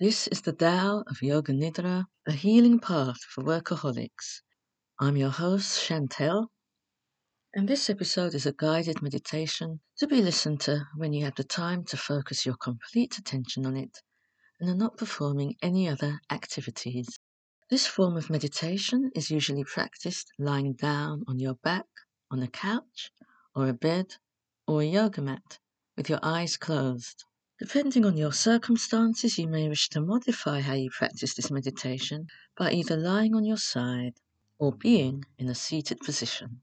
This 0.00 0.28
is 0.28 0.40
the 0.40 0.54
Tao 0.54 1.04
of 1.08 1.20
Yoga 1.20 1.52
Nidra, 1.52 2.06
a 2.26 2.32
healing 2.32 2.78
path 2.80 3.20
for 3.20 3.44
workaholics. 3.44 4.40
I'm 4.98 5.14
your 5.18 5.28
host, 5.28 5.78
Chantel, 5.78 6.46
and 7.52 7.68
this 7.68 7.90
episode 7.90 8.32
is 8.32 8.46
a 8.46 8.54
guided 8.54 9.02
meditation 9.02 9.80
to 9.98 10.06
be 10.06 10.22
listened 10.22 10.62
to 10.62 10.86
when 10.96 11.12
you 11.12 11.26
have 11.26 11.34
the 11.34 11.44
time 11.44 11.84
to 11.84 11.98
focus 11.98 12.46
your 12.46 12.54
complete 12.54 13.18
attention 13.18 13.66
on 13.66 13.76
it 13.76 13.98
and 14.58 14.70
are 14.70 14.74
not 14.74 14.96
performing 14.96 15.56
any 15.60 15.86
other 15.86 16.18
activities. 16.30 17.18
This 17.68 17.86
form 17.86 18.16
of 18.16 18.30
meditation 18.30 19.10
is 19.14 19.30
usually 19.30 19.64
practiced 19.64 20.32
lying 20.38 20.72
down 20.72 21.24
on 21.28 21.38
your 21.38 21.56
back, 21.56 21.84
on 22.30 22.42
a 22.42 22.48
couch, 22.48 23.12
or 23.54 23.68
a 23.68 23.74
bed, 23.74 24.14
or 24.66 24.80
a 24.80 24.86
yoga 24.86 25.20
mat 25.20 25.58
with 25.94 26.08
your 26.08 26.20
eyes 26.22 26.56
closed. 26.56 27.22
Depending 27.60 28.06
on 28.06 28.16
your 28.16 28.32
circumstances, 28.32 29.36
you 29.36 29.46
may 29.46 29.68
wish 29.68 29.90
to 29.90 30.00
modify 30.00 30.62
how 30.62 30.72
you 30.72 30.88
practice 30.88 31.34
this 31.34 31.50
meditation 31.50 32.26
by 32.56 32.72
either 32.72 32.96
lying 32.96 33.34
on 33.34 33.44
your 33.44 33.58
side 33.58 34.14
or 34.58 34.72
being 34.72 35.26
in 35.36 35.46
a 35.46 35.54
seated 35.54 36.00
position. 36.00 36.62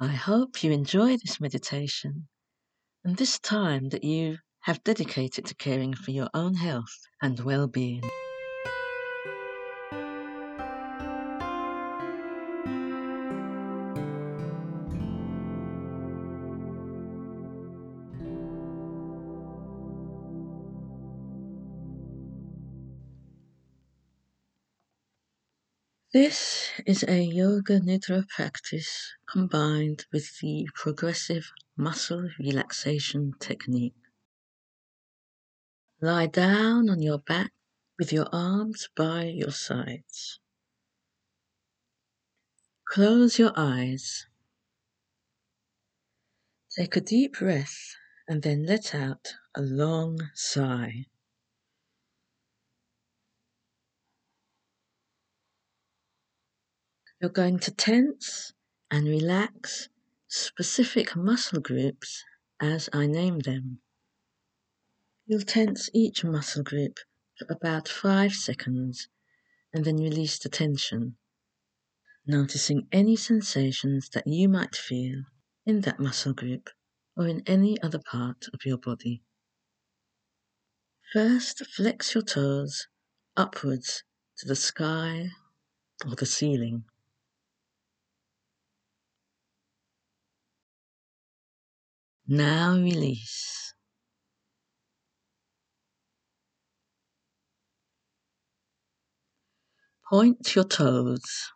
I 0.00 0.08
hope 0.08 0.64
you 0.64 0.72
enjoy 0.72 1.16
this 1.16 1.40
meditation 1.40 2.26
and 3.04 3.16
this 3.16 3.38
time 3.38 3.90
that 3.90 4.02
you 4.02 4.38
have 4.62 4.82
dedicated 4.82 5.46
to 5.46 5.54
caring 5.54 5.94
for 5.94 6.10
your 6.10 6.28
own 6.34 6.54
health 6.54 7.06
and 7.22 7.38
well 7.38 7.68
being. 7.68 8.02
This 26.14 26.70
is 26.86 27.02
a 27.08 27.24
Yoga 27.24 27.80
Nidra 27.80 28.28
practice 28.28 29.14
combined 29.28 30.06
with 30.12 30.38
the 30.40 30.68
progressive 30.72 31.50
muscle 31.76 32.30
relaxation 32.38 33.32
technique. 33.40 33.96
Lie 36.00 36.28
down 36.28 36.88
on 36.88 37.02
your 37.02 37.18
back 37.18 37.50
with 37.98 38.12
your 38.12 38.28
arms 38.32 38.88
by 38.94 39.24
your 39.24 39.50
sides. 39.50 40.38
Close 42.86 43.36
your 43.40 43.52
eyes. 43.56 44.28
Take 46.78 46.94
a 46.94 47.00
deep 47.00 47.40
breath 47.40 47.96
and 48.28 48.44
then 48.44 48.64
let 48.64 48.94
out 48.94 49.34
a 49.56 49.62
long 49.62 50.20
sigh. 50.32 51.06
You're 57.24 57.30
going 57.30 57.58
to 57.60 57.70
tense 57.70 58.52
and 58.90 59.08
relax 59.08 59.88
specific 60.28 61.16
muscle 61.16 61.62
groups 61.62 62.22
as 62.60 62.90
I 62.92 63.06
name 63.06 63.38
them. 63.38 63.80
You'll 65.24 65.40
tense 65.40 65.88
each 65.94 66.22
muscle 66.22 66.62
group 66.62 66.98
for 67.38 67.46
about 67.48 67.88
five 67.88 68.34
seconds 68.34 69.08
and 69.72 69.86
then 69.86 69.96
release 69.96 70.38
the 70.38 70.50
tension, 70.50 71.16
noticing 72.26 72.88
any 72.92 73.16
sensations 73.16 74.10
that 74.10 74.26
you 74.26 74.46
might 74.46 74.76
feel 74.76 75.22
in 75.64 75.80
that 75.80 75.98
muscle 75.98 76.34
group 76.34 76.68
or 77.16 77.26
in 77.26 77.42
any 77.46 77.80
other 77.80 78.00
part 78.00 78.48
of 78.52 78.66
your 78.66 78.76
body. 78.76 79.22
First, 81.14 81.64
flex 81.68 82.14
your 82.14 82.22
toes 82.22 82.86
upwards 83.34 84.04
to 84.36 84.46
the 84.46 84.56
sky 84.56 85.30
or 86.06 86.16
the 86.16 86.26
ceiling. 86.26 86.84
Now 92.26 92.72
release. 92.74 93.74
Point 100.08 100.54
your 100.54 100.64
toes. 100.64 101.50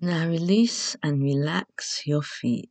Now 0.00 0.28
release 0.28 0.96
and 1.02 1.22
relax 1.22 2.06
your 2.06 2.20
feet. 2.20 2.68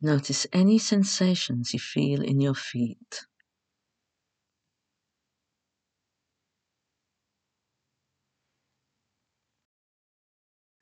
Notice 0.00 0.48
any 0.52 0.78
sensations 0.78 1.72
you 1.72 1.78
feel 1.78 2.22
in 2.22 2.40
your 2.40 2.54
feet. 2.54 3.26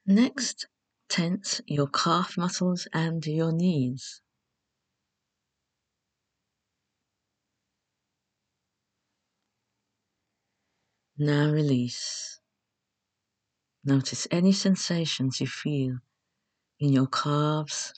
Next, 0.07 0.67
tense 1.09 1.63
your 1.67 1.87
calf 1.87 2.37
muscles 2.37 2.87
and 2.93 3.25
your 3.27 3.53
knees. 3.53 4.21
Now 11.17 11.51
release. 11.51 12.39
Notice 13.83 14.27
any 14.31 14.53
sensations 14.53 15.41
you 15.41 15.47
feel 15.47 16.01
in 16.79 16.93
your 16.93 17.07
calves 17.07 17.95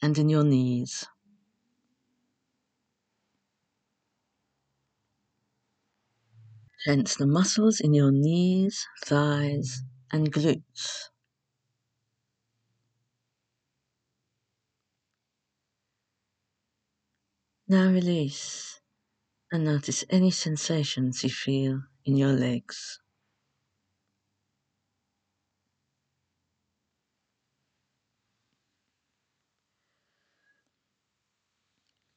and 0.00 0.16
in 0.16 0.30
your 0.30 0.44
knees. 0.44 1.06
Tense 6.86 7.16
the 7.16 7.26
muscles 7.26 7.78
in 7.78 7.92
your 7.92 8.10
knees, 8.10 8.86
thighs, 9.04 9.82
and 10.10 10.32
glutes. 10.32 11.11
Now 17.72 17.88
release 17.88 18.82
and 19.50 19.64
notice 19.64 20.04
any 20.10 20.30
sensations 20.30 21.24
you 21.24 21.30
feel 21.30 21.80
in 22.04 22.18
your 22.18 22.34
legs. 22.34 23.00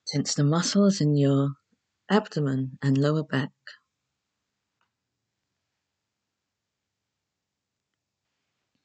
Tense 0.05 0.35
the 0.35 0.43
muscles 0.43 0.99
in 0.99 1.15
your 1.15 1.51
abdomen 2.11 2.77
and 2.81 2.97
lower 2.97 3.23
back. 3.23 3.53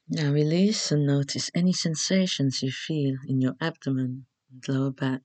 Now 0.09 0.31
release 0.31 0.93
and 0.93 1.05
notice 1.05 1.51
any 1.53 1.73
sensations 1.73 2.63
you 2.63 2.71
feel 2.71 3.17
in 3.27 3.41
your 3.41 3.55
abdomen 3.61 4.27
and 4.53 4.69
lower 4.69 4.93
back. 4.93 5.23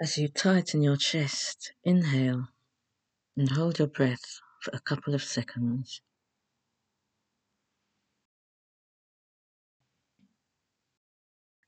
As 0.00 0.18
you 0.18 0.28
tighten 0.28 0.82
your 0.82 0.96
chest, 0.96 1.72
inhale 1.84 2.48
and 3.36 3.50
hold 3.50 3.78
your 3.78 3.88
breath 3.88 4.40
for 4.60 4.70
a 4.74 4.80
couple 4.80 5.14
of 5.14 5.22
seconds. 5.22 6.00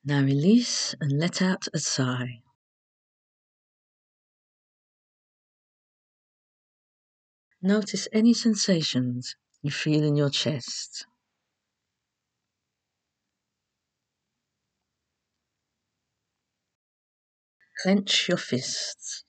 Now 0.05 0.23
release 0.23 0.95
and 1.01 1.19
let 1.19 1.41
out 1.41 1.67
a 1.73 1.79
sigh. 1.79 2.43
Notice 7.63 8.09
any 8.13 8.35
sensations 8.35 9.37
you 9.63 9.71
feel 9.71 10.03
in 10.03 10.17
your 10.17 10.31
chest. 10.31 11.07
Clench 17.85 18.29
your 18.31 18.39
fists. 18.39 19.25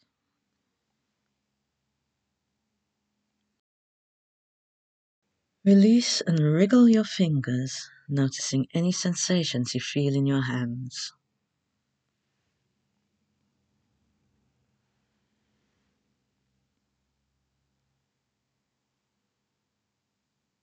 Release 5.65 6.21
and 6.21 6.39
wriggle 6.39 6.87
your 6.87 7.03
fingers, 7.03 7.89
noticing 8.07 8.67
any 8.73 8.93
sensations 8.93 9.75
you 9.75 9.81
feel 9.81 10.15
in 10.15 10.25
your 10.25 10.43
hands. 10.43 11.11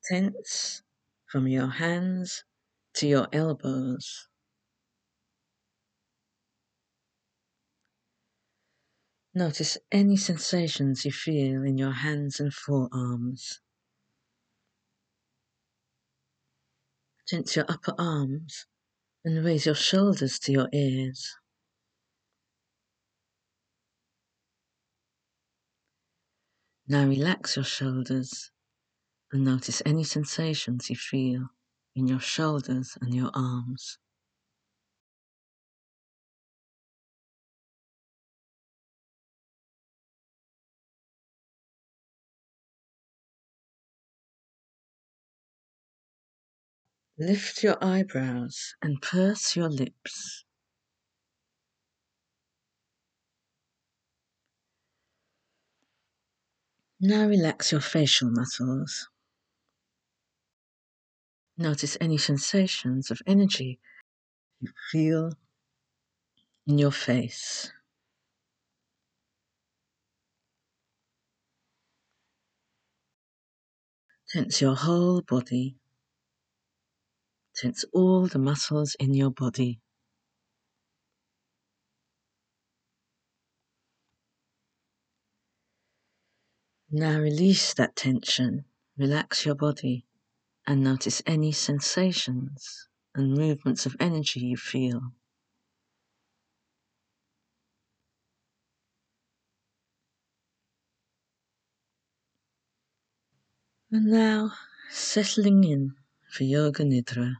Tense 0.06 0.80
from 1.26 1.46
your 1.46 1.68
hands 1.68 2.44
to 2.94 3.06
your 3.06 3.28
elbows. 3.34 4.30
Notice 9.34 9.78
any 9.90 10.18
sensations 10.18 11.06
you 11.06 11.12
feel 11.12 11.62
in 11.62 11.78
your 11.78 11.92
hands 11.92 12.38
and 12.38 12.52
forearms. 12.52 13.60
Tense 17.26 17.56
your 17.56 17.64
upper 17.66 17.94
arms 17.98 18.66
and 19.24 19.42
raise 19.42 19.64
your 19.64 19.74
shoulders 19.74 20.38
to 20.40 20.52
your 20.52 20.68
ears. 20.74 21.34
Now 26.86 27.06
relax 27.06 27.56
your 27.56 27.64
shoulders 27.64 28.50
and 29.32 29.44
notice 29.44 29.80
any 29.86 30.04
sensations 30.04 30.90
you 30.90 30.96
feel 30.96 31.48
in 31.94 32.06
your 32.06 32.20
shoulders 32.20 32.98
and 33.00 33.14
your 33.14 33.30
arms. 33.32 33.96
Lift 47.22 47.62
your 47.62 47.78
eyebrows 47.80 48.74
and 48.82 49.00
purse 49.00 49.54
your 49.54 49.68
lips. 49.68 50.44
Now 57.00 57.26
relax 57.28 57.70
your 57.70 57.80
facial 57.80 58.28
muscles. 58.32 59.08
Notice 61.56 61.96
any 62.00 62.18
sensations 62.18 63.08
of 63.12 63.20
energy 63.24 63.78
you 64.60 64.72
feel 64.90 65.30
in 66.66 66.78
your 66.78 66.90
face. 66.90 67.70
Tense 74.28 74.60
your 74.60 74.74
whole 74.74 75.22
body. 75.22 75.76
Tense 77.54 77.84
all 77.92 78.26
the 78.26 78.38
muscles 78.38 78.96
in 78.98 79.14
your 79.14 79.30
body. 79.30 79.80
Now 86.90 87.18
release 87.18 87.72
that 87.74 87.96
tension. 87.96 88.64
Relax 88.98 89.46
your 89.46 89.54
body 89.54 90.04
and 90.66 90.82
notice 90.82 91.22
any 91.26 91.52
sensations 91.52 92.88
and 93.14 93.34
movements 93.34 93.86
of 93.86 93.96
energy 93.98 94.40
you 94.40 94.56
feel. 94.56 95.12
And 103.90 104.06
now 104.06 104.52
settling 104.90 105.64
in 105.64 105.94
for 106.32 106.44
Yoga 106.44 106.82
Nidra. 106.82 107.34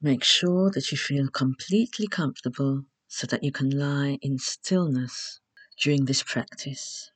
Make 0.00 0.24
sure 0.24 0.70
that 0.70 0.90
you 0.90 0.96
feel 0.96 1.28
completely 1.28 2.06
comfortable 2.06 2.84
so 3.08 3.26
that 3.26 3.44
you 3.44 3.52
can 3.52 3.68
lie 3.68 4.16
in 4.22 4.38
stillness 4.38 5.40
during 5.82 6.06
this 6.06 6.22
practice. 6.22 7.10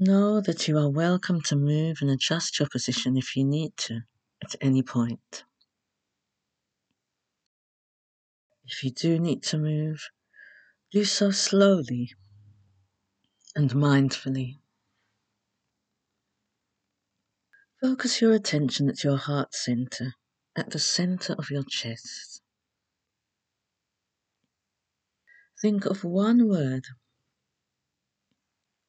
Know 0.00 0.40
that 0.40 0.66
you 0.66 0.76
are 0.78 0.90
welcome 0.90 1.40
to 1.42 1.54
move 1.54 1.98
and 2.00 2.10
adjust 2.10 2.58
your 2.58 2.68
position 2.68 3.16
if 3.16 3.36
you 3.36 3.44
need 3.44 3.76
to 3.76 4.00
at 4.42 4.56
any 4.60 4.82
point. 4.82 5.44
If 8.66 8.82
you 8.82 8.90
do 8.90 9.20
need 9.20 9.44
to 9.44 9.58
move, 9.58 10.08
do 10.90 11.04
so 11.04 11.30
slowly 11.30 12.10
and 13.56 13.70
mindfully. 13.70 14.58
Focus 17.80 18.20
your 18.20 18.34
attention 18.34 18.88
at 18.90 19.02
your 19.02 19.16
heart 19.16 19.54
center, 19.54 20.12
at 20.54 20.70
the 20.70 20.78
center 20.78 21.34
of 21.38 21.50
your 21.50 21.64
chest. 21.66 22.42
Think 25.60 25.86
of 25.86 26.04
one 26.04 26.48
word 26.48 26.84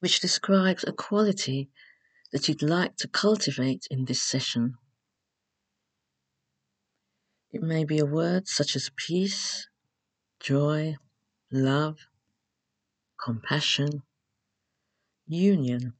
which 0.02 0.19
describes 0.19 0.84
a 0.84 0.92
quality 0.92 1.69
that 2.34 2.50
you'd 2.50 2.62
like 2.62 2.98
to 2.98 3.08
cultivate 3.08 3.88
in 3.90 4.04
this 4.04 4.22
session. 4.22 4.75
It 7.52 7.64
may 7.64 7.86
be 7.86 8.00
a 8.00 8.06
word 8.06 8.50
such 8.50 8.75
as 8.75 8.92
peace, 8.98 9.69
joy, 10.42 10.98
love, 11.52 12.00
compassion, 13.24 14.04
union, 15.27 15.94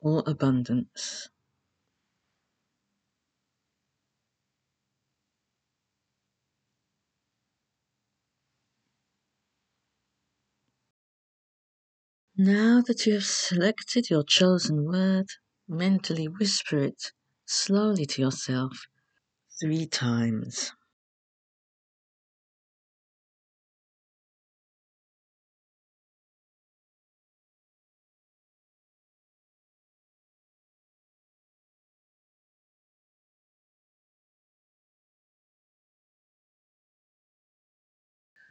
or 0.00 0.22
abundance. 0.26 1.28
Now 12.38 12.80
that 12.82 13.04
you 13.04 13.14
have 13.14 13.26
selected 13.26 14.10
your 14.10 14.22
chosen 14.22 14.84
word, 14.84 15.26
mentally 15.68 16.28
whisper 16.28 16.78
it 16.78 17.10
slowly 17.44 18.06
to 18.06 18.22
yourself 18.22 18.86
three 19.60 19.86
times. 19.86 20.72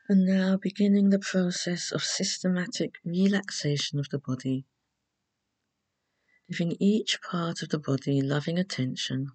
And 0.07 0.23
now 0.25 0.57
beginning 0.57 1.09
the 1.09 1.17
process 1.17 1.91
of 1.91 2.03
systematic 2.03 2.99
relaxation 3.03 3.97
of 3.97 4.09
the 4.09 4.19
body, 4.19 4.67
giving 6.47 6.77
each 6.79 7.19
part 7.23 7.63
of 7.63 7.69
the 7.69 7.79
body 7.79 8.21
loving 8.21 8.59
attention, 8.59 9.31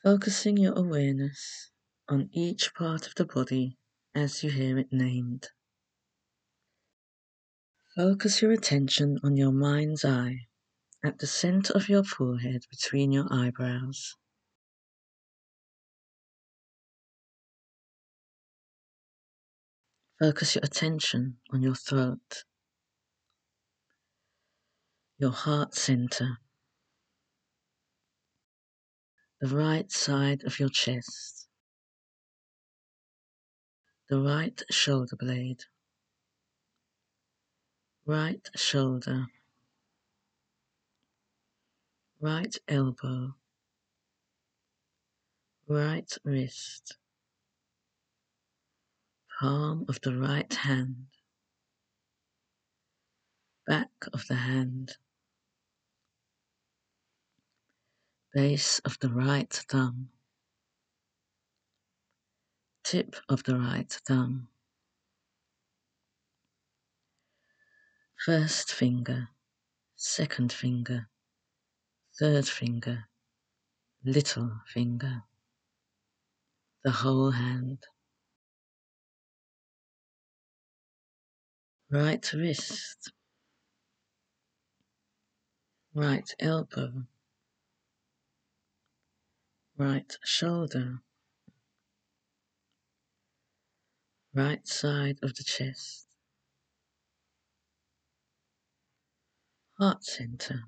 focusing 0.00 0.56
your 0.56 0.74
awareness 0.74 1.72
on 2.08 2.28
each 2.32 2.72
part 2.72 3.08
of 3.08 3.16
the 3.16 3.24
body 3.24 3.78
as 4.14 4.44
you 4.44 4.50
hear 4.50 4.78
it 4.78 4.92
named. 4.92 5.48
Focus 7.96 8.42
your 8.42 8.52
attention 8.52 9.18
on 9.24 9.36
your 9.36 9.52
mind's 9.52 10.04
eye 10.04 10.46
at 11.04 11.18
the 11.18 11.26
center 11.26 11.72
of 11.72 11.88
your 11.88 12.04
forehead 12.04 12.62
between 12.70 13.10
your 13.10 13.26
eyebrows. 13.28 14.14
Focus 20.24 20.54
your 20.54 20.64
attention 20.64 21.36
on 21.52 21.60
your 21.60 21.74
throat, 21.74 22.44
your 25.18 25.32
heart 25.32 25.74
center, 25.74 26.38
the 29.42 29.54
right 29.54 29.92
side 29.92 30.42
of 30.44 30.58
your 30.58 30.70
chest, 30.70 31.46
the 34.08 34.18
right 34.18 34.62
shoulder 34.70 35.14
blade, 35.14 35.64
right 38.06 38.48
shoulder, 38.56 39.26
right 42.18 42.56
elbow, 42.66 43.34
right 45.68 46.16
wrist, 46.24 46.96
palm 49.40 49.84
of 49.88 50.00
the 50.02 50.16
right 50.16 50.52
hand, 50.54 51.06
back 53.66 53.90
of 54.12 54.26
the 54.28 54.34
hand, 54.34 54.92
base 58.32 58.78
of 58.80 58.98
the 59.00 59.08
right 59.08 59.52
thumb, 59.70 60.08
tip 62.84 63.16
of 63.28 63.42
the 63.44 63.58
right 63.58 64.00
thumb, 64.06 64.48
first 68.24 68.72
finger, 68.72 69.28
second 69.96 70.52
finger, 70.52 71.08
third 72.18 72.46
finger, 72.46 73.04
little 74.04 74.52
finger, 74.72 75.22
the 76.84 76.90
whole 76.90 77.30
hand, 77.32 77.78
right 81.94 82.32
wrist, 82.32 83.12
right 85.94 86.28
elbow, 86.40 87.04
right 89.78 90.16
shoulder, 90.24 90.98
right 94.34 94.66
side 94.66 95.18
of 95.22 95.36
the 95.36 95.44
chest, 95.44 96.08
heart 99.78 100.02
center, 100.02 100.62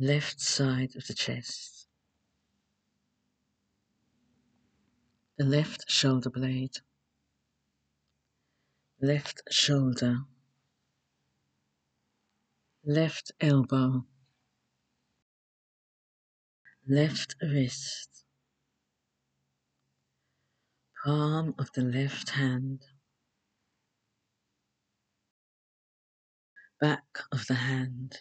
left 0.00 0.40
side 0.40 0.96
of 0.96 1.06
the 1.06 1.14
chest, 1.14 1.86
the 5.36 5.44
left 5.44 5.88
shoulder 5.88 6.30
blade, 6.30 6.78
left 9.00 9.42
shoulder, 9.48 10.16
left 12.84 13.30
elbow, 13.40 14.04
left 16.88 17.36
wrist, 17.40 18.24
palm 21.04 21.54
of 21.60 21.70
the 21.74 21.82
left 21.82 22.30
hand, 22.30 22.82
back 26.80 27.04
of 27.30 27.46
the 27.46 27.54
hand, 27.54 28.18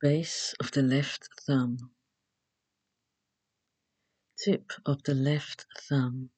base 0.00 0.54
of 0.60 0.70
the 0.70 0.82
left 0.82 1.28
thumb, 1.44 1.76
tip 4.44 4.70
of 4.86 5.02
the 5.02 5.14
left 5.14 5.66
thumb, 5.88 6.30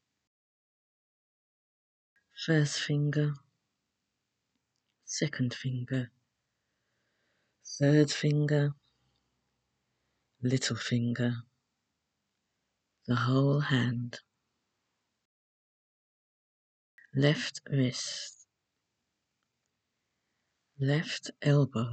first 2.47 2.81
finger, 2.81 3.35
second 5.05 5.55
finger, 5.55 6.11
third 7.79 8.11
finger, 8.11 8.73
little 10.43 10.75
finger, 10.75 11.35
the 13.07 13.15
whole 13.15 13.61
hand, 13.61 14.19
left 17.15 17.61
wrist, 17.71 18.49
left 20.81 21.31
elbow, 21.43 21.91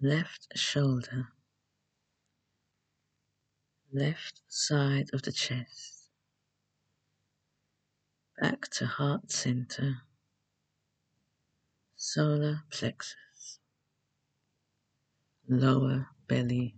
left 0.00 0.46
shoulder, 0.54 1.26
left 3.92 4.42
side 4.46 5.10
of 5.12 5.22
the 5.22 5.32
chest, 5.32 6.01
back 8.42 8.68
to 8.68 8.84
heart 8.84 9.30
center, 9.30 9.98
solar 11.94 12.64
plexus, 12.72 13.60
lower 15.48 16.08
belly, 16.26 16.74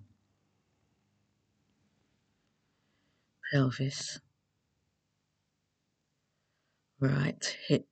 pelvis, 3.50 4.20
right 7.00 7.56
hip, 7.66 7.88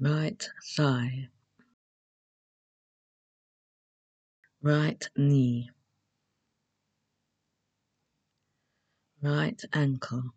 right 0.00 0.50
thigh, 0.76 1.28
right 4.60 5.08
knee, 5.16 5.70
right 9.22 9.62
ankle, 9.72 10.34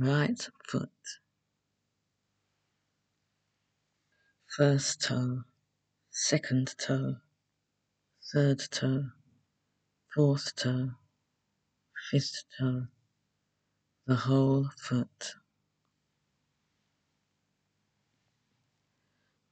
right 0.00 0.48
foot, 0.66 0.88
first 4.56 5.02
toe, 5.02 5.42
second 6.10 6.74
toe, 6.78 7.16
third 8.32 8.60
toe, 8.70 9.04
fourth 10.14 10.56
toe, 10.56 10.88
fifth 12.10 12.44
toe, 12.58 12.86
the 14.06 14.14
whole 14.14 14.70
foot, 14.78 15.34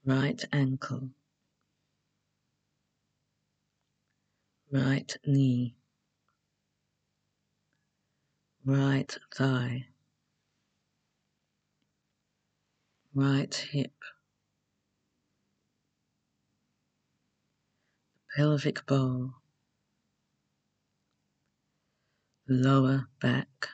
right 0.07 0.43
ankle, 0.51 1.11
right 4.73 5.15
knee, 5.27 5.75
right 8.65 9.19
thigh, 9.37 9.85
right 13.15 13.55
hip, 13.73 13.93
pelvic 18.37 18.87
bowl, 18.87 19.35
lower 22.49 23.09
back, 23.21 23.69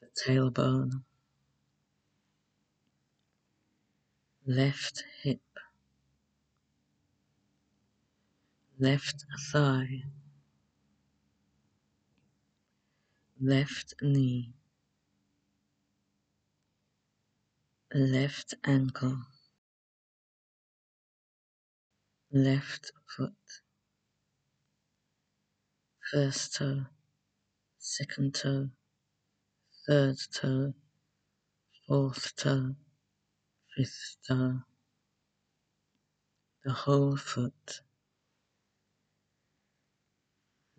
the 0.00 0.08
tailbone, 0.26 1.02
left 4.46 5.04
hip, 5.22 5.40
left 8.78 9.24
thigh, 9.52 10.02
left 13.40 13.94
knee, 14.02 14.52
left 17.96 18.54
ankle, 18.64 19.16
left 22.32 22.90
foot, 23.06 23.62
first 26.10 26.56
toe, 26.56 26.86
second 27.78 28.34
toe, 28.34 28.68
third 29.86 30.16
toe, 30.32 30.74
fourth 31.86 32.34
toe, 32.34 32.74
fifth 33.76 34.16
toe, 34.26 34.58
the 36.64 36.72
whole 36.72 37.16
foot, 37.16 37.80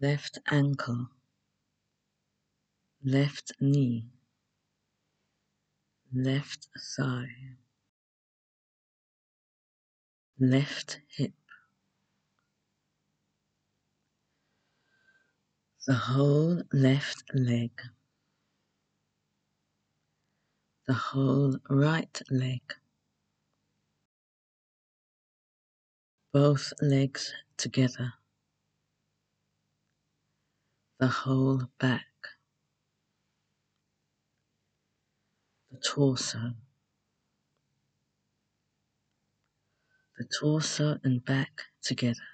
left 0.02 0.38
ankle, 0.52 1.08
left 3.06 3.54
knee, 3.62 4.10
left 6.16 6.70
thigh, 6.98 7.28
left 10.40 11.00
hip, 11.10 11.34
the 15.88 15.94
whole 15.96 16.62
left 16.74 17.24
leg, 17.34 17.72
the 20.88 20.94
whole 20.94 21.58
right 21.70 22.22
leg, 22.32 22.62
both 26.34 26.74
legs 26.82 27.34
together, 27.58 28.14
the 31.00 31.08
whole 31.08 31.64
back, 31.80 32.06
the 35.72 35.75
torso, 35.86 36.56
the 40.18 40.26
torso 40.26 41.00
and 41.04 41.24
back 41.24 41.62
together, 41.82 42.28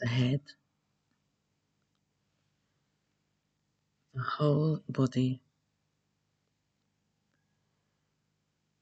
the 0.00 0.08
head, 0.08 0.40
the 4.12 4.22
whole 4.22 4.82
body, 4.88 5.40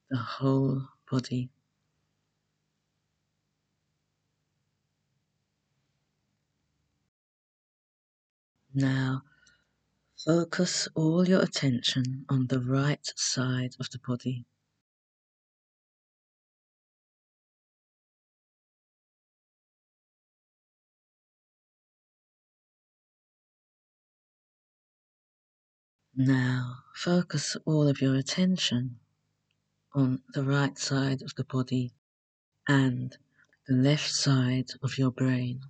the 0.09 0.15
whole 0.17 0.87
body. 1.11 1.49
Now 8.75 9.23
focus 10.25 10.87
all 10.95 11.27
your 11.27 11.41
attention 11.41 12.25
on 12.29 12.47
the 12.47 12.59
right 12.59 13.11
side 13.15 13.75
of 13.79 13.89
the 13.89 13.99
body. 14.07 14.45
Now 26.15 26.75
focus 26.95 27.57
all 27.65 27.87
of 27.87 27.99
your 27.99 28.15
attention 28.15 28.99
on 29.93 30.21
the 30.33 30.43
right 30.43 30.77
side 30.77 31.21
of 31.21 31.35
the 31.35 31.43
body 31.43 31.91
and 32.67 33.17
the 33.67 33.73
left 33.73 34.11
side 34.11 34.69
of 34.81 34.97
your 34.97 35.11
brain. 35.11 35.61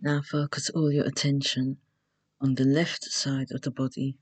Now 0.00 0.22
focus 0.22 0.70
all 0.70 0.92
your 0.92 1.06
attention 1.06 1.78
on 2.40 2.54
the 2.54 2.64
left 2.64 3.04
side 3.04 3.50
of 3.50 3.62
the 3.62 3.70
body. 3.70 4.18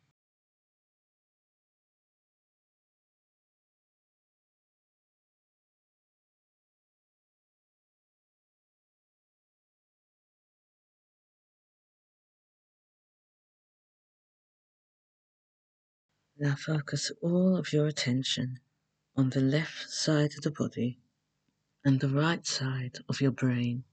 Now 16.38 16.56
focus 16.56 17.10
all 17.22 17.56
of 17.56 17.72
your 17.72 17.86
attention 17.86 18.60
on 19.16 19.30
the 19.30 19.40
left 19.40 19.88
side 19.90 20.34
of 20.36 20.42
the 20.42 20.50
body 20.50 20.98
and 21.84 22.00
the 22.00 22.08
right 22.08 22.46
side 22.46 22.98
of 23.08 23.20
your 23.20 23.30
brain. 23.30 23.84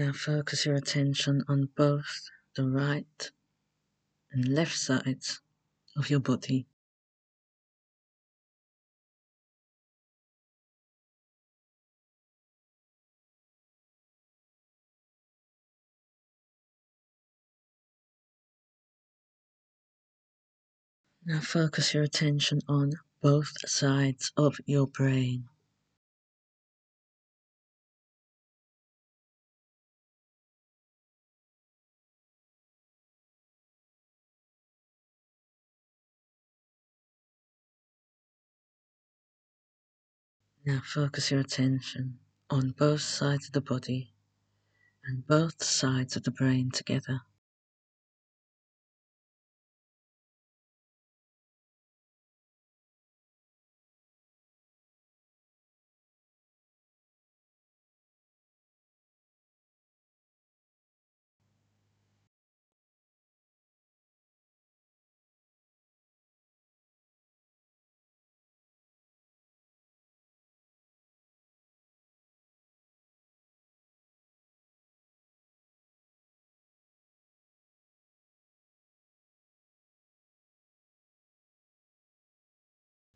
Now 0.00 0.12
focus 0.12 0.64
your 0.64 0.76
attention 0.76 1.44
on 1.46 1.68
both 1.76 2.30
the 2.56 2.66
right 2.66 3.30
and 4.32 4.48
left 4.48 4.78
sides 4.78 5.42
of 5.94 6.08
your 6.08 6.20
body. 6.20 6.66
Now 21.26 21.40
focus 21.40 21.92
your 21.92 22.04
attention 22.04 22.62
on 22.66 22.92
both 23.20 23.52
sides 23.68 24.32
of 24.38 24.58
your 24.64 24.86
brain. 24.86 25.50
Now 40.70 40.82
focus 40.84 41.32
your 41.32 41.40
attention 41.40 42.20
on 42.48 42.70
both 42.70 43.00
sides 43.00 43.48
of 43.48 43.54
the 43.54 43.60
body 43.60 44.12
and 45.04 45.26
both 45.26 45.64
sides 45.64 46.14
of 46.14 46.22
the 46.22 46.30
brain 46.30 46.70
together. 46.70 47.22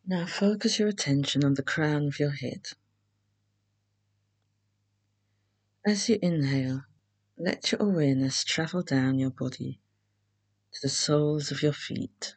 Now 0.06 0.26
focus 0.26 0.78
your 0.78 0.88
attention 0.88 1.44
on 1.44 1.54
the 1.54 1.62
crown 1.62 2.06
of 2.06 2.20
your 2.20 2.32
head. 2.32 2.66
As 5.86 6.10
you 6.10 6.18
inhale, 6.20 6.84
let 7.38 7.72
your 7.72 7.80
awareness 7.80 8.44
travel 8.44 8.82
down 8.82 9.18
your 9.18 9.30
body 9.30 9.80
to 10.72 10.80
the 10.82 10.90
soles 10.90 11.50
of 11.50 11.62
your 11.62 11.72
feet. 11.72 12.34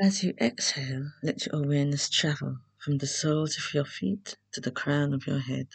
As 0.00 0.24
you 0.24 0.34
exhale, 0.40 1.12
let 1.22 1.44
your 1.44 1.56
awareness 1.62 2.08
travel 2.08 2.60
from 2.78 2.98
the 2.98 3.06
soles 3.06 3.58
of 3.58 3.74
your 3.74 3.84
feet 3.84 4.38
to 4.52 4.62
the 4.62 4.70
crown 4.70 5.12
of 5.12 5.26
your 5.26 5.40
head. 5.40 5.68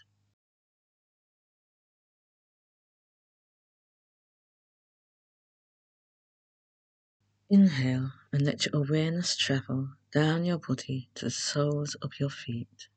Inhale 7.52 8.12
and 8.32 8.44
let 8.44 8.66
your 8.66 8.84
awareness 8.84 9.36
travel 9.36 9.90
down 10.14 10.46
your 10.46 10.60
body 10.60 11.10
to 11.16 11.26
the 11.26 11.32
soles 11.32 11.96
of 11.96 12.20
your 12.20 12.30
feet. 12.30 12.88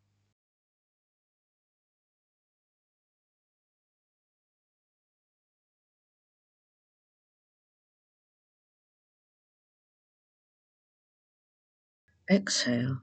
Exhale 12.31 13.03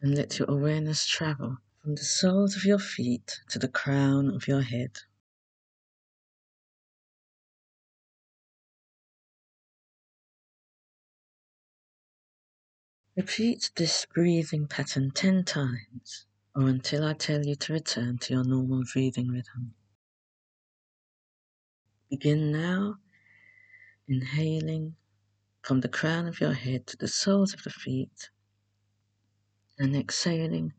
and 0.00 0.14
let 0.14 0.38
your 0.38 0.50
awareness 0.50 1.06
travel 1.06 1.58
from 1.82 1.94
the 1.94 2.04
soles 2.04 2.56
of 2.56 2.64
your 2.64 2.78
feet 2.78 3.40
to 3.50 3.58
the 3.58 3.68
crown 3.68 4.30
of 4.34 4.48
your 4.48 4.62
head. 4.62 4.98
Repeat 13.16 13.70
this 13.76 14.06
breathing 14.14 14.66
pattern 14.66 15.10
10 15.10 15.44
times 15.44 16.26
or 16.54 16.68
until 16.68 17.02
I 17.02 17.14
tell 17.14 17.46
you 17.46 17.54
to 17.54 17.72
return 17.72 18.18
to 18.18 18.34
your 18.34 18.44
normal 18.44 18.84
breathing 18.92 19.28
rhythm. 19.28 19.72
Begin 22.10 22.52
now, 22.52 22.98
inhaling 24.06 24.96
from 25.62 25.80
the 25.80 25.88
crown 25.88 26.28
of 26.28 26.42
your 26.42 26.52
head 26.52 26.86
to 26.88 26.98
the 26.98 27.08
soles 27.08 27.54
of 27.54 27.62
the 27.62 27.70
feet 27.70 28.28
and 29.78 29.96
exhaling 29.96 30.74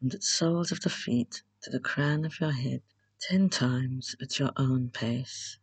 from 0.00 0.08
the 0.08 0.20
soles 0.20 0.72
of 0.72 0.80
the 0.80 0.90
feet 0.90 1.44
to 1.62 1.70
the 1.70 1.78
crown 1.78 2.24
of 2.24 2.40
your 2.40 2.50
head 2.50 2.82
10 3.28 3.48
times 3.48 4.16
at 4.20 4.40
your 4.40 4.50
own 4.56 4.90
pace. 4.90 5.59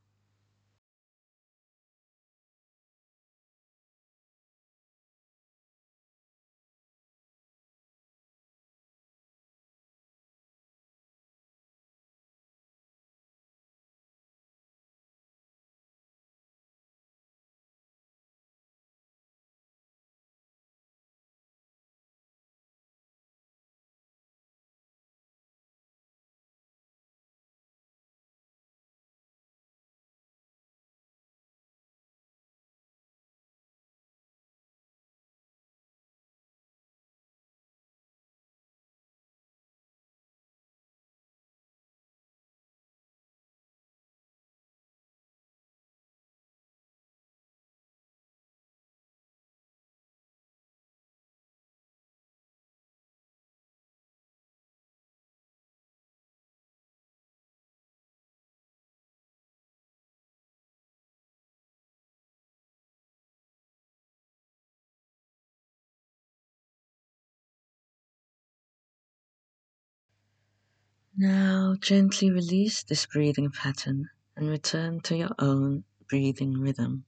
Now 71.20 71.76
gently 71.82 72.30
release 72.30 72.84
this 72.84 73.08
breathing 73.08 73.50
pattern 73.50 74.12
and 74.36 74.48
return 74.48 75.00
to 75.02 75.18
your 75.18 75.32
own 75.40 75.84
breathing 76.08 76.62
rhythm. 76.62 77.06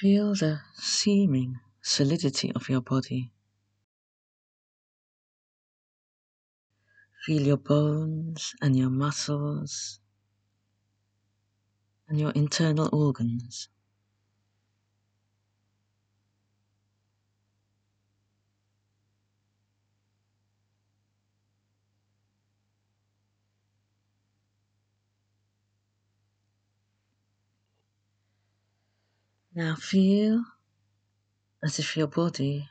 Feel 0.00 0.34
the 0.34 0.62
seeming 0.76 1.60
solidity 1.82 2.50
of 2.52 2.70
your 2.70 2.80
body. 2.80 3.30
Feel 7.26 7.42
your 7.42 7.58
bones 7.58 8.54
and 8.62 8.74
your 8.74 8.88
muscles 8.88 10.00
and 12.08 12.18
your 12.18 12.30
internal 12.30 12.88
organs. 12.90 13.68
Now 29.54 29.74
feel 29.74 30.44
as 31.64 31.78
if 31.80 31.96
your 31.96 32.06
body 32.06 32.68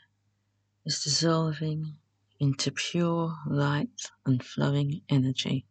is 0.85 1.03
dissolving 1.03 1.97
into 2.39 2.71
pure 2.71 3.35
light 3.47 4.11
and 4.25 4.43
flowing 4.43 5.01
energy. 5.09 5.68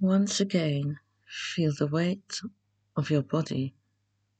Once 0.00 0.40
again, 0.40 0.98
feel 1.26 1.72
the 1.72 1.86
weight 1.86 2.40
of 2.96 3.08
your 3.08 3.22
body 3.22 3.74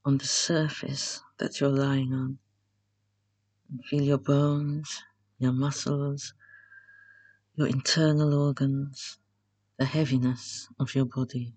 on 0.04 0.18
the 0.18 0.26
surface 0.26 1.22
that 1.38 1.60
you're 1.60 1.70
lying 1.70 2.12
on. 2.12 2.38
And 3.70 3.82
feel 3.86 4.02
your 4.02 4.18
bones, 4.18 5.02
your 5.38 5.52
muscles, 5.52 6.34
your 7.54 7.68
internal 7.68 8.34
organs, 8.34 9.18
the 9.78 9.86
heaviness 9.86 10.68
of 10.78 10.94
your 10.94 11.06
body. 11.06 11.54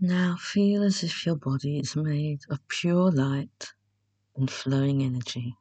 Now 0.00 0.36
feel 0.36 0.82
as 0.82 1.04
if 1.04 1.24
your 1.26 1.36
body 1.36 1.78
is 1.78 1.96
made 1.96 2.40
of 2.50 2.66
pure 2.68 3.10
light 3.12 3.72
and 4.36 4.50
flowing 4.50 5.02
energy. 5.02 5.56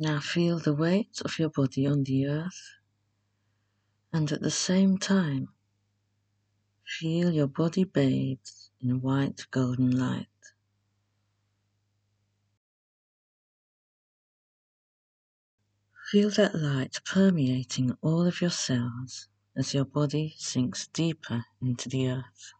Now 0.00 0.20
feel 0.20 0.60
the 0.60 0.74
weight 0.74 1.20
of 1.24 1.40
your 1.40 1.50
body 1.50 1.84
on 1.84 2.04
the 2.04 2.28
earth 2.28 2.76
and 4.12 4.30
at 4.30 4.40
the 4.40 4.50
same 4.50 4.96
time 4.96 5.48
feel 6.86 7.32
your 7.32 7.48
body 7.48 7.82
bathed 7.82 8.48
in 8.80 9.00
white 9.00 9.48
golden 9.50 9.90
light. 9.90 10.28
Feel 16.12 16.30
that 16.30 16.54
light 16.54 17.00
permeating 17.04 17.98
all 18.00 18.24
of 18.24 18.40
your 18.40 18.50
cells 18.50 19.26
as 19.56 19.74
your 19.74 19.84
body 19.84 20.36
sinks 20.38 20.86
deeper 20.86 21.44
into 21.60 21.88
the 21.88 22.08
earth. 22.08 22.52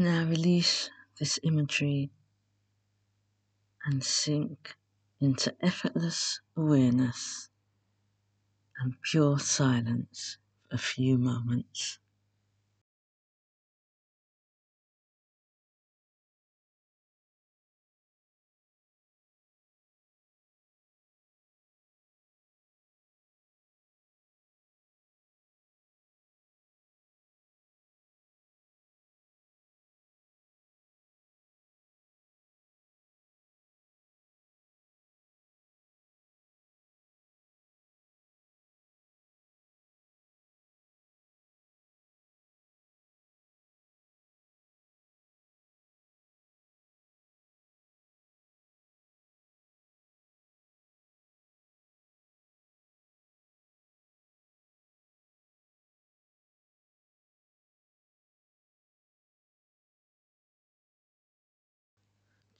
Now 0.00 0.26
release 0.26 0.90
this 1.18 1.40
imagery 1.42 2.12
and 3.84 4.04
sink 4.04 4.76
into 5.20 5.52
effortless 5.60 6.40
awareness 6.56 7.48
and 8.78 8.94
pure 9.02 9.40
silence 9.40 10.38
for 10.68 10.76
a 10.76 10.78
few 10.78 11.18
moments. 11.18 11.98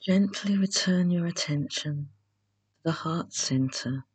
Gently 0.09 0.57
return 0.57 1.11
your 1.11 1.27
attention 1.27 2.09
to 2.77 2.83
the 2.83 2.91
heart 2.91 3.31
center 3.31 4.05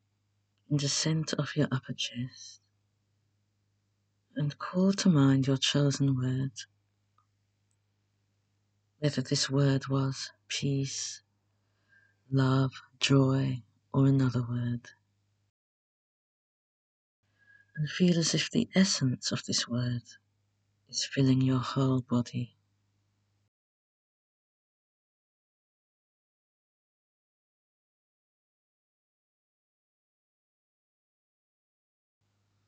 in 0.69 0.77
the 0.77 0.89
center 0.89 1.37
of 1.37 1.55
your 1.55 1.69
upper 1.71 1.93
chest 1.93 2.59
and 4.35 4.59
call 4.59 4.93
to 4.95 5.09
mind 5.09 5.47
your 5.47 5.57
chosen 5.57 6.17
word. 6.17 6.51
Whether 8.99 9.23
this 9.23 9.49
word 9.49 9.87
was 9.87 10.33
peace, 10.49 11.23
love, 12.29 12.73
joy, 12.99 13.63
or 13.93 14.07
another 14.09 14.43
word. 14.43 14.91
And 17.77 17.89
feel 17.89 18.19
as 18.19 18.35
if 18.35 18.51
the 18.51 18.69
essence 18.75 19.31
of 19.31 19.45
this 19.45 19.69
word 19.69 20.03
is 20.89 21.05
filling 21.05 21.41
your 21.41 21.61
whole 21.61 22.01
body. 22.01 22.54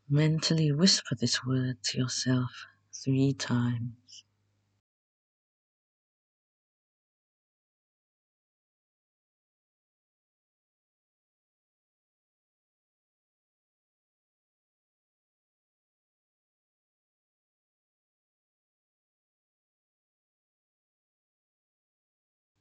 Mentally 0.08 0.70
whisper 0.70 1.16
this 1.16 1.44
word 1.44 1.82
to 1.82 1.98
yourself 1.98 2.66
three 2.94 3.32
times. 3.32 4.22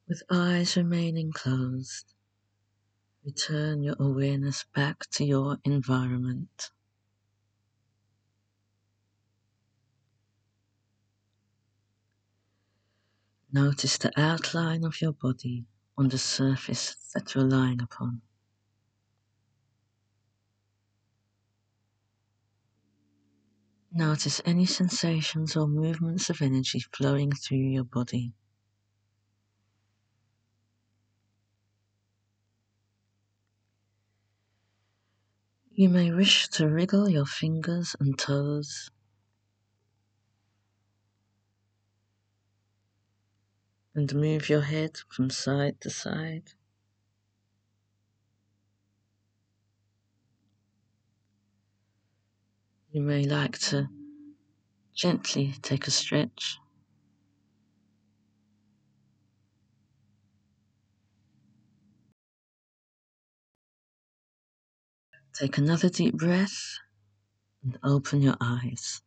With 0.08 0.24
eyes 0.32 0.76
remaining 0.76 1.32
closed, 1.32 2.16
return 3.24 3.84
your 3.84 3.96
awareness 4.00 4.66
back 4.74 5.10
to 5.12 5.26
your 5.26 5.60
environment. 5.64 6.72
Notice 13.56 13.98
the 13.98 14.12
outline 14.20 14.84
of 14.84 15.02
your 15.02 15.14
body 15.14 15.64
on 15.98 16.10
the 16.10 16.18
surface 16.18 16.98
that 17.14 17.34
you're 17.34 17.46
lying 17.46 17.82
upon. 17.82 18.22
Notice 23.94 24.42
any 24.44 24.66
sensations 24.66 25.56
or 25.56 25.68
movements 25.68 26.30
of 26.30 26.42
energy 26.42 26.84
flowing 26.92 27.32
through 27.32 27.60
your 27.60 27.86
body. 27.86 28.34
You 35.72 35.88
may 35.88 36.12
wish 36.12 36.50
to 36.50 36.68
wriggle 36.68 37.08
your 37.08 37.26
fingers 37.26 37.96
and 38.02 38.20
toes. 38.20 38.92
And 43.96 44.14
move 44.14 44.50
your 44.50 44.62
head 44.62 44.98
from 45.08 45.30
side 45.30 45.80
to 45.82 45.90
side. 45.90 46.52
You 52.92 53.02
may 53.02 53.24
like 53.24 53.58
to 53.70 53.88
gently 54.94 55.54
take 55.62 55.88
a 55.88 55.92
stretch. 55.92 56.58
Take 65.34 65.58
another 65.58 65.90
deep 65.90 66.16
breath 66.16 66.80
and 67.64 67.78
open 67.82 68.22
your 68.22 68.36
eyes. 68.42 69.02